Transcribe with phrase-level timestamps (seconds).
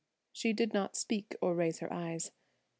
[0.31, 2.31] She did not speak or raise her eyes.